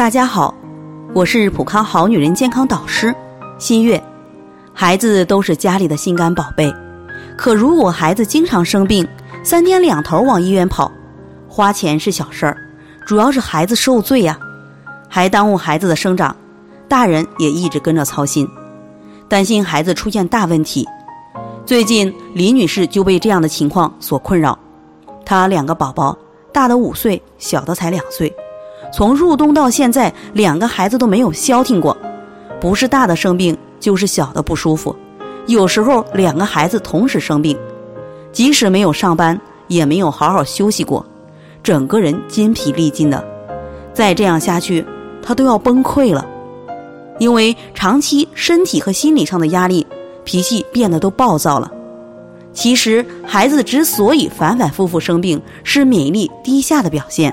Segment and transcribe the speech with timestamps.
[0.00, 0.54] 大家好，
[1.14, 3.14] 我是普康好女人健康导师
[3.58, 4.02] 新月。
[4.72, 6.74] 孩子都是家里的心肝宝贝，
[7.36, 9.06] 可如果孩子经常生病，
[9.44, 10.90] 三天两头往医院跑，
[11.46, 12.56] 花钱是小事儿，
[13.04, 14.38] 主要是孩子受罪呀，
[15.06, 16.34] 还耽误孩子的生长，
[16.88, 18.48] 大人也一直跟着操心，
[19.28, 20.88] 担心孩子出现大问题。
[21.66, 24.58] 最近李女士就被这样的情况所困扰，
[25.26, 26.16] 她两个宝宝，
[26.54, 28.34] 大的五岁，小的才两岁。
[28.92, 31.96] 从入冬到现在，两个孩子都没有消停过，
[32.60, 34.94] 不是大的生病，就是小的不舒服。
[35.46, 37.56] 有时候两个孩子同时生病，
[38.32, 41.04] 即使没有上班，也没有好好休息过，
[41.62, 43.24] 整个人筋疲力尽的。
[43.92, 44.84] 再这样下去，
[45.22, 46.26] 他都要崩溃了。
[47.18, 49.86] 因为长期身体和心理上的压力，
[50.24, 51.70] 脾气变得都暴躁了。
[52.52, 57.32] 其实，孩子之所以反反复复生病，是免疫力低下的表现。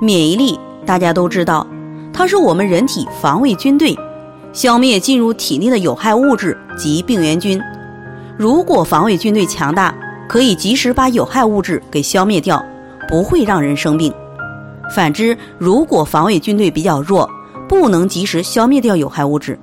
[0.00, 1.66] 免疫力大家都知道，
[2.12, 3.98] 它是我们人体防卫军队，
[4.52, 7.60] 消灭进入体内的有害物质及病原菌。
[8.36, 9.92] 如果防卫军队强大，
[10.28, 12.64] 可以及时把有害物质给消灭掉，
[13.08, 14.12] 不会让人生病。
[14.94, 17.28] 反之，如果防卫军队比较弱，
[17.68, 19.58] 不能及时消灭掉有害物质，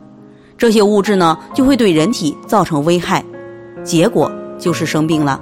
[0.58, 3.23] 这些物质呢就会对人体造成危害，
[3.86, 5.39] 结果就是生病了。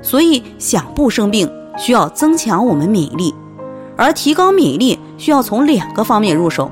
[0.00, 3.34] 所以，想不生病，需要增强我们免疫力。
[3.96, 6.70] 而提高免疫力需要从两个方面入手，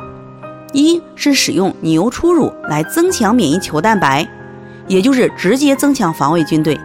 [0.72, 4.26] 一是使用牛初乳来增强免疫球蛋白，
[4.88, 6.76] 也就是直接增强防卫军队；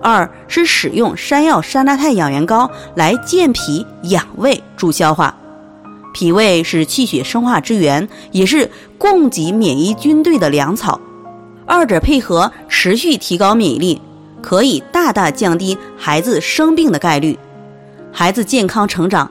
[0.00, 5.34] 二是使用山药山楂肽养元膏来健脾养胃助消化。
[6.12, 11.00] 脾胃是气血生化之源，也是供给免疫军队的粮草，
[11.64, 14.00] 二者配合持续提高免疫力，
[14.42, 17.38] 可以大大降低孩子生病的概率，
[18.12, 19.30] 孩子健康成长。